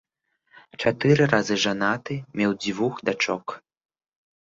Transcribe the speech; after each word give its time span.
Чатыры 0.83 1.27
разы 1.33 1.55
жанаты, 1.67 2.19
меў 2.41 2.59
дзвюх 2.61 2.93
дачок. 3.11 3.59